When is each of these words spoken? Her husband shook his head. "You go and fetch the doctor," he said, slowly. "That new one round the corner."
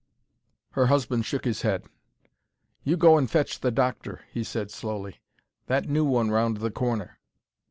Her 0.71 0.87
husband 0.87 1.27
shook 1.27 1.45
his 1.45 1.61
head. 1.61 1.83
"You 2.83 2.97
go 2.97 3.19
and 3.19 3.29
fetch 3.29 3.59
the 3.59 3.69
doctor," 3.69 4.21
he 4.31 4.43
said, 4.43 4.71
slowly. 4.71 5.21
"That 5.67 5.87
new 5.89 6.05
one 6.05 6.31
round 6.31 6.57
the 6.57 6.71
corner." 6.71 7.19